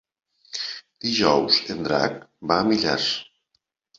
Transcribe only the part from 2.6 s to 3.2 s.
a Millars.